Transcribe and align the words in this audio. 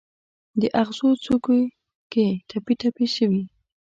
د 0.61 0.61
اغزو 0.81 1.09
څوکو 1.23 1.55
کې 2.11 2.25
ټپي، 2.49 2.73
ټپي 2.81 3.05
شوي 3.15 3.41